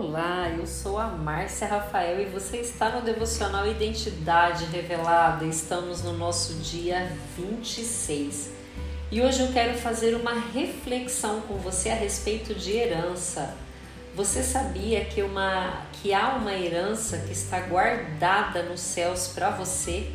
Olá, 0.00 0.48
eu 0.56 0.64
sou 0.64 0.96
a 0.96 1.08
Márcia 1.08 1.66
Rafael 1.66 2.20
e 2.20 2.26
você 2.26 2.58
está 2.58 2.88
no 2.88 3.02
devocional 3.02 3.66
Identidade 3.66 4.64
Revelada. 4.66 5.44
Estamos 5.44 6.04
no 6.04 6.12
nosso 6.12 6.54
dia 6.62 7.10
26 7.36 8.52
e 9.10 9.20
hoje 9.20 9.40
eu 9.40 9.52
quero 9.52 9.76
fazer 9.76 10.14
uma 10.14 10.34
reflexão 10.54 11.40
com 11.40 11.56
você 11.56 11.90
a 11.90 11.96
respeito 11.96 12.54
de 12.54 12.76
herança. 12.76 13.56
Você 14.14 14.44
sabia 14.44 15.04
que, 15.04 15.20
uma, 15.20 15.82
que 15.94 16.14
há 16.14 16.28
uma 16.36 16.54
herança 16.54 17.18
que 17.18 17.32
está 17.32 17.58
guardada 17.58 18.62
nos 18.62 18.80
céus 18.80 19.32
para 19.34 19.50
você? 19.50 20.08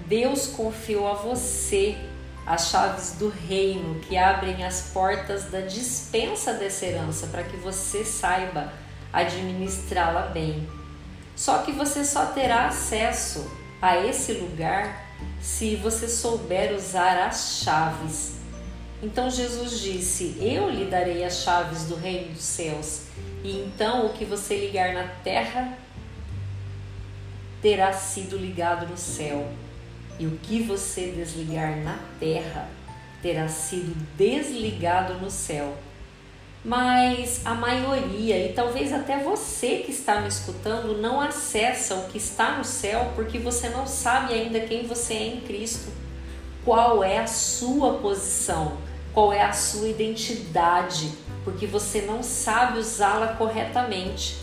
Deus 0.00 0.46
confiou 0.46 1.08
a 1.08 1.14
você 1.14 1.96
as 2.48 2.70
chaves 2.70 3.12
do 3.18 3.28
reino 3.28 4.00
que 4.00 4.16
abrem 4.16 4.64
as 4.64 4.90
portas 4.90 5.50
da 5.50 5.60
dispensa 5.60 6.54
dessa 6.54 6.86
herança 6.86 7.26
para 7.26 7.42
que 7.42 7.58
você 7.58 8.02
saiba 8.02 8.72
administrá-la 9.12 10.22
bem. 10.22 10.66
Só 11.36 11.58
que 11.58 11.72
você 11.72 12.02
só 12.02 12.24
terá 12.24 12.66
acesso 12.68 13.54
a 13.82 13.98
esse 13.98 14.32
lugar 14.32 15.06
se 15.42 15.76
você 15.76 16.08
souber 16.08 16.72
usar 16.74 17.18
as 17.18 17.60
chaves. 17.62 18.38
Então 19.02 19.30
Jesus 19.30 19.80
disse: 19.80 20.38
Eu 20.40 20.70
lhe 20.70 20.86
darei 20.86 21.22
as 21.24 21.42
chaves 21.42 21.84
do 21.84 21.96
reino 21.96 22.32
dos 22.32 22.44
céus, 22.44 23.02
e 23.44 23.60
então 23.60 24.06
o 24.06 24.14
que 24.14 24.24
você 24.24 24.56
ligar 24.56 24.94
na 24.94 25.06
terra 25.22 25.76
terá 27.60 27.92
sido 27.92 28.38
ligado 28.38 28.86
no 28.86 28.96
céu 28.96 29.46
e 30.18 30.26
o 30.26 30.38
que 30.42 30.62
você 30.62 31.12
desligar 31.12 31.76
na 31.78 31.98
terra 32.18 32.68
terá 33.22 33.48
sido 33.48 33.94
desligado 34.16 35.14
no 35.14 35.30
céu. 35.30 35.76
Mas 36.64 37.40
a 37.44 37.54
maioria, 37.54 38.46
e 38.46 38.52
talvez 38.52 38.92
até 38.92 39.18
você 39.22 39.76
que 39.78 39.92
está 39.92 40.20
me 40.20 40.28
escutando, 40.28 41.00
não 41.00 41.20
acessa 41.20 41.94
o 41.94 42.08
que 42.08 42.18
está 42.18 42.58
no 42.58 42.64
céu 42.64 43.12
porque 43.14 43.38
você 43.38 43.68
não 43.68 43.86
sabe 43.86 44.34
ainda 44.34 44.60
quem 44.60 44.86
você 44.86 45.14
é 45.14 45.26
em 45.28 45.40
Cristo. 45.40 45.90
Qual 46.64 47.02
é 47.04 47.18
a 47.18 47.26
sua 47.26 47.94
posição? 47.94 48.76
Qual 49.14 49.32
é 49.32 49.40
a 49.40 49.52
sua 49.52 49.88
identidade? 49.88 51.12
Porque 51.44 51.66
você 51.66 52.02
não 52.02 52.22
sabe 52.22 52.78
usá-la 52.78 53.28
corretamente. 53.28 54.36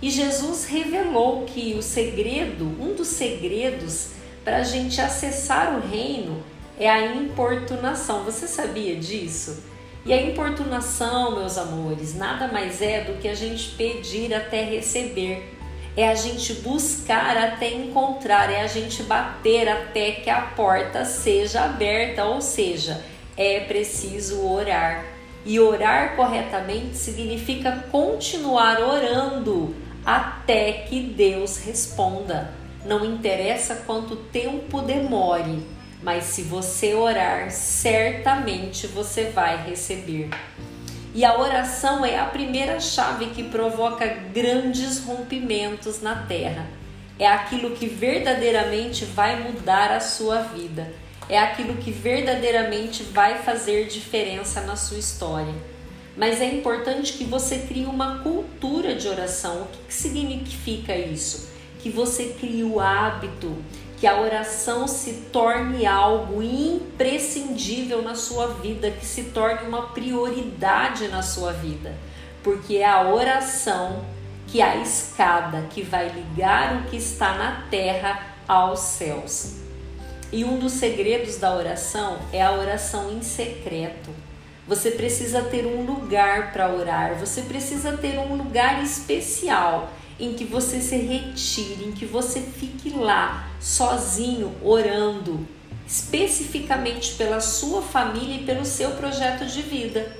E 0.00 0.08
Jesus 0.08 0.64
revelou 0.64 1.44
que 1.44 1.74
o 1.74 1.82
segredo, 1.82 2.64
um 2.64 2.94
dos 2.94 3.08
segredos 3.08 4.19
para 4.50 4.58
a 4.58 4.64
gente 4.64 5.00
acessar 5.00 5.76
o 5.76 5.88
reino 5.88 6.42
é 6.76 6.90
a 6.90 7.14
importunação. 7.14 8.24
Você 8.24 8.48
sabia 8.48 8.96
disso? 8.96 9.62
E 10.04 10.12
a 10.12 10.20
importunação, 10.20 11.36
meus 11.36 11.56
amores, 11.56 12.16
nada 12.16 12.48
mais 12.48 12.82
é 12.82 13.04
do 13.04 13.20
que 13.20 13.28
a 13.28 13.34
gente 13.34 13.76
pedir 13.76 14.34
até 14.34 14.64
receber. 14.64 15.56
É 15.96 16.08
a 16.08 16.16
gente 16.16 16.52
buscar 16.54 17.36
até 17.36 17.72
encontrar, 17.72 18.50
é 18.50 18.62
a 18.62 18.66
gente 18.66 19.04
bater 19.04 19.68
até 19.68 20.10
que 20.10 20.28
a 20.28 20.40
porta 20.40 21.04
seja 21.04 21.62
aberta, 21.62 22.24
ou 22.24 22.40
seja, 22.40 23.04
é 23.36 23.60
preciso 23.60 24.44
orar. 24.44 25.04
E 25.46 25.60
orar 25.60 26.16
corretamente 26.16 26.96
significa 26.96 27.84
continuar 27.92 28.80
orando 28.80 29.76
até 30.04 30.72
que 30.72 31.00
Deus 31.00 31.58
responda. 31.58 32.59
Não 32.84 33.04
interessa 33.04 33.82
quanto 33.86 34.16
tempo 34.16 34.80
demore, 34.80 35.66
mas 36.02 36.24
se 36.24 36.42
você 36.42 36.94
orar, 36.94 37.50
certamente 37.50 38.86
você 38.86 39.24
vai 39.24 39.68
receber. 39.68 40.30
E 41.14 41.24
a 41.24 41.38
oração 41.38 42.04
é 42.04 42.18
a 42.18 42.24
primeira 42.24 42.80
chave 42.80 43.26
que 43.26 43.42
provoca 43.42 44.06
grandes 44.06 45.04
rompimentos 45.04 46.00
na 46.00 46.24
terra. 46.26 46.66
É 47.18 47.26
aquilo 47.26 47.72
que 47.72 47.86
verdadeiramente 47.86 49.04
vai 49.04 49.42
mudar 49.42 49.92
a 49.92 50.00
sua 50.00 50.40
vida. 50.40 50.90
É 51.28 51.38
aquilo 51.38 51.76
que 51.76 51.90
verdadeiramente 51.90 53.02
vai 53.02 53.38
fazer 53.38 53.88
diferença 53.88 54.62
na 54.62 54.74
sua 54.74 54.98
história. 54.98 55.54
Mas 56.16 56.40
é 56.40 56.46
importante 56.46 57.12
que 57.12 57.24
você 57.24 57.58
crie 57.58 57.84
uma 57.84 58.20
cultura 58.20 58.94
de 58.94 59.06
oração. 59.06 59.62
O 59.62 59.66
que, 59.86 59.92
significa 59.92 60.96
isso? 60.96 61.49
Que 61.82 61.90
você 61.90 62.36
crie 62.38 62.64
o 62.64 62.80
hábito, 62.80 63.56
que 63.98 64.06
a 64.06 64.20
oração 64.20 64.88
se 64.88 65.12
torne 65.32 65.84
algo 65.86 66.42
imprescindível 66.42 68.00
na 68.02 68.14
sua 68.14 68.46
vida, 68.48 68.90
que 68.90 69.04
se 69.04 69.24
torne 69.24 69.68
uma 69.68 69.88
prioridade 69.88 71.08
na 71.08 71.22
sua 71.22 71.52
vida, 71.52 71.94
porque 72.42 72.76
é 72.76 72.88
a 72.88 73.02
oração 73.02 74.04
que 74.46 74.60
é 74.60 74.64
a 74.64 74.76
escada 74.76 75.66
que 75.70 75.82
vai 75.82 76.08
ligar 76.08 76.76
o 76.76 76.90
que 76.90 76.96
está 76.96 77.34
na 77.34 77.68
terra 77.70 78.34
aos 78.48 78.80
céus. 78.80 79.56
E 80.32 80.44
um 80.44 80.58
dos 80.58 80.72
segredos 80.72 81.36
da 81.36 81.54
oração 81.54 82.18
é 82.32 82.42
a 82.42 82.52
oração 82.52 83.12
em 83.12 83.22
secreto. 83.22 84.10
Você 84.66 84.92
precisa 84.92 85.42
ter 85.42 85.66
um 85.66 85.84
lugar 85.84 86.52
para 86.52 86.72
orar, 86.72 87.16
você 87.16 87.42
precisa 87.42 87.96
ter 87.96 88.18
um 88.18 88.36
lugar 88.36 88.82
especial 88.82 89.90
em 90.20 90.34
que 90.34 90.44
você 90.44 90.80
se 90.80 90.96
retire, 90.96 91.84
em 91.84 91.92
que 91.92 92.04
você 92.04 92.40
fique 92.40 92.90
lá 92.90 93.48
sozinho 93.58 94.54
orando, 94.62 95.46
especificamente 95.86 97.14
pela 97.14 97.40
sua 97.40 97.80
família 97.80 98.36
e 98.36 98.44
pelo 98.44 98.64
seu 98.64 98.90
projeto 98.90 99.46
de 99.46 99.62
vida. 99.62 100.16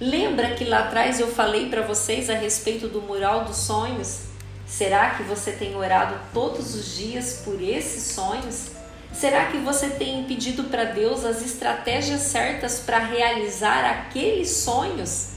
Lembra 0.00 0.54
que 0.54 0.64
lá 0.64 0.80
atrás 0.80 1.20
eu 1.20 1.28
falei 1.28 1.68
para 1.68 1.82
vocês 1.82 2.28
a 2.28 2.34
respeito 2.34 2.88
do 2.88 3.00
mural 3.02 3.44
dos 3.44 3.58
sonhos? 3.58 4.20
Será 4.66 5.10
que 5.10 5.22
você 5.22 5.52
tem 5.52 5.76
orado 5.76 6.18
todos 6.34 6.74
os 6.74 6.96
dias 6.96 7.42
por 7.44 7.62
esses 7.62 8.14
sonhos? 8.14 8.70
Será 9.12 9.46
que 9.46 9.58
você 9.58 9.88
tem 9.88 10.24
pedido 10.24 10.64
para 10.64 10.84
Deus 10.84 11.24
as 11.24 11.40
estratégias 11.40 12.22
certas 12.22 12.80
para 12.80 12.98
realizar 12.98 13.84
aqueles 13.84 14.50
sonhos? 14.50 15.28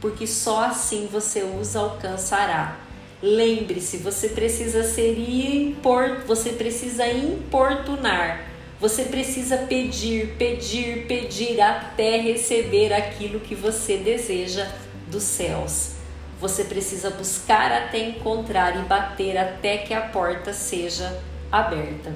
Porque 0.00 0.26
só 0.26 0.64
assim 0.64 1.08
você 1.10 1.42
os 1.42 1.74
alcançará. 1.74 2.85
Lembre-se, 3.22 3.98
você 3.98 4.28
precisa 4.28 4.84
ser 4.84 5.18
import, 5.18 6.26
você 6.26 6.50
precisa 6.50 7.08
importunar. 7.08 8.44
Você 8.78 9.04
precisa 9.04 9.56
pedir, 9.56 10.34
pedir, 10.36 11.06
pedir 11.06 11.60
até 11.62 12.20
receber 12.20 12.92
aquilo 12.92 13.40
que 13.40 13.54
você 13.54 13.96
deseja 13.96 14.70
dos 15.10 15.22
céus. 15.22 15.92
Você 16.38 16.64
precisa 16.64 17.08
buscar 17.08 17.72
até 17.72 17.98
encontrar 17.98 18.76
e 18.76 18.80
bater 18.80 19.38
até 19.38 19.78
que 19.78 19.94
a 19.94 20.02
porta 20.02 20.52
seja 20.52 21.18
aberta. 21.50 22.12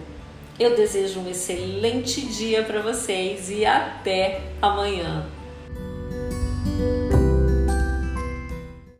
Eu 0.58 0.76
desejo 0.76 1.20
um 1.20 1.30
excelente 1.30 2.20
dia 2.26 2.62
para 2.62 2.82
vocês 2.82 3.48
e 3.48 3.64
até 3.64 4.42
amanhã. 4.60 5.26